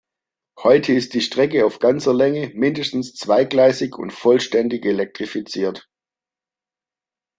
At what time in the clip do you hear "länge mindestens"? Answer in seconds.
2.11-3.13